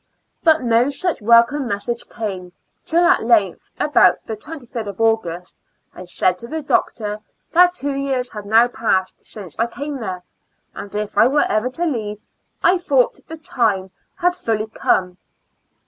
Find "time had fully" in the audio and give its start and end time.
13.37-14.65